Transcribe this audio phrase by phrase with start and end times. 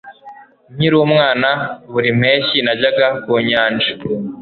[0.75, 1.49] nkiri umwana,
[1.91, 3.91] buri mpeshyi najyaga ku nyanja